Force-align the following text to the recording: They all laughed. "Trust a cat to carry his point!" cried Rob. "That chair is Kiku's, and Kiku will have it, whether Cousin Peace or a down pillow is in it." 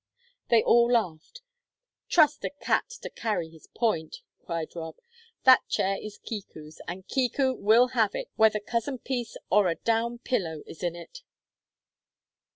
They 0.49 0.63
all 0.63 0.91
laughed. 0.91 1.41
"Trust 2.09 2.43
a 2.43 2.49
cat 2.49 2.89
to 3.03 3.09
carry 3.11 3.49
his 3.49 3.67
point!" 3.67 4.23
cried 4.43 4.75
Rob. 4.75 4.95
"That 5.43 5.67
chair 5.67 5.95
is 6.01 6.17
Kiku's, 6.17 6.81
and 6.87 7.07
Kiku 7.07 7.53
will 7.53 7.89
have 7.89 8.15
it, 8.15 8.31
whether 8.35 8.59
Cousin 8.59 8.97
Peace 8.97 9.37
or 9.51 9.67
a 9.67 9.75
down 9.75 10.17
pillow 10.17 10.63
is 10.65 10.81
in 10.81 10.95
it." 10.95 11.21